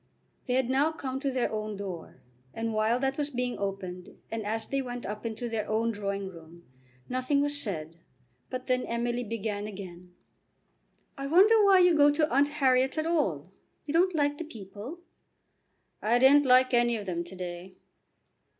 They 0.47 0.55
had 0.55 0.67
now 0.67 0.91
come 0.91 1.19
to 1.19 1.29
their 1.29 1.51
own 1.51 1.77
door, 1.77 2.23
and 2.55 2.73
while 2.73 2.97
that 2.99 3.19
was 3.19 3.29
being 3.29 3.59
opened 3.59 4.09
and 4.31 4.43
as 4.47 4.65
they 4.65 4.81
went 4.81 5.05
up 5.05 5.27
into 5.27 5.47
their 5.47 5.69
own 5.69 5.91
drawing 5.91 6.27
room, 6.27 6.65
nothing 7.07 7.39
was 7.39 7.61
said, 7.61 7.97
but 8.49 8.65
then 8.65 8.83
Emily 8.87 9.23
began 9.23 9.67
again. 9.67 10.15
"I 11.19 11.27
wonder 11.27 11.63
why 11.63 11.81
you 11.81 11.93
go 11.93 12.09
to 12.13 12.27
Aunt 12.33 12.47
Harriet's 12.47 12.97
at 12.97 13.05
all. 13.05 13.53
You 13.85 13.93
don't 13.93 14.15
like 14.15 14.39
the 14.39 14.43
people?" 14.43 15.01
"I 16.01 16.17
didn't 16.17 16.47
like 16.47 16.73
any 16.73 16.95
of 16.97 17.05
them 17.05 17.23
to 17.23 17.35
day." 17.35 17.75